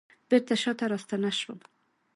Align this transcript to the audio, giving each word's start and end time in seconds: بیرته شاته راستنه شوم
بیرته 0.29 0.55
شاته 0.61 0.85
راستنه 0.91 1.31
شوم 1.39 1.59